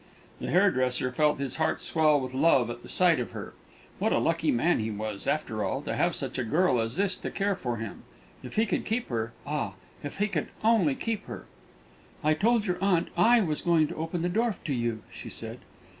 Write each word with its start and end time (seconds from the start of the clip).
The 0.39 0.49
hairdresser 0.49 1.11
felt 1.11 1.37
his 1.37 1.57
heart 1.57 1.79
swell 1.79 2.19
with 2.19 2.33
love 2.33 2.71
at 2.71 2.81
the 2.81 2.89
sight 2.89 3.19
of 3.19 3.33
her. 3.33 3.53
What 3.99 4.11
a 4.11 4.17
lucky 4.17 4.49
man 4.49 4.79
he 4.79 4.89
was, 4.89 5.27
after 5.27 5.63
all, 5.63 5.83
to 5.83 5.95
have 5.95 6.15
such 6.15 6.39
a 6.39 6.43
girl 6.43 6.79
as 6.81 6.95
this 6.95 7.15
to 7.17 7.29
care 7.29 7.53
for 7.55 7.77
him! 7.77 8.01
If 8.41 8.55
he 8.55 8.65
could 8.65 8.83
keep 8.83 9.09
her 9.09 9.31
ah, 9.45 9.75
if 10.01 10.17
he 10.17 10.27
could 10.27 10.47
only 10.63 10.95
keep 10.95 11.27
her! 11.27 11.45
"I 12.23 12.33
told 12.33 12.65
your 12.65 12.83
aunt 12.83 13.09
I 13.15 13.41
was 13.41 13.61
going 13.61 13.85
to 13.89 13.95
open 13.95 14.23
the 14.23 14.27
door 14.29 14.55
to 14.65 14.73
you," 14.73 15.03
she 15.11 15.29
said. 15.29 15.59